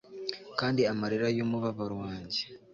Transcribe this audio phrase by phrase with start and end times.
[0.59, 2.41] kandi amarira yumubabaro wanjye